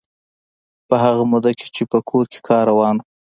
په 0.87 0.95
هغه 1.03 1.23
موده 1.31 1.51
کې 1.59 1.67
چې 1.75 1.83
په 1.91 1.99
کور 2.09 2.25
کې 2.31 2.39
کار 2.47 2.63
روان 2.71 2.95
و. 2.99 3.03